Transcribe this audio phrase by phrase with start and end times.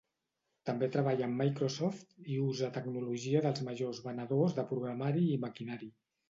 [0.67, 5.93] També treballa amb Microsoft i usa tecnologia dels majors venedors de programari i maquinari.